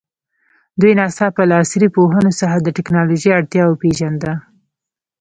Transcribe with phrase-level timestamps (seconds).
[0.79, 4.33] دوی ناڅاپه له عصري پوهنو څخه د تکنالوژي اړتیا وپېژانده.